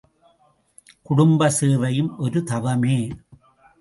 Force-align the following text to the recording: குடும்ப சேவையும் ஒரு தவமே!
குடும்ப 1.05 1.49
சேவையும் 1.49 2.11
ஒரு 2.17 2.41
தவமே! 2.43 2.97